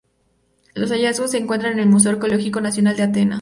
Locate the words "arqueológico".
2.13-2.59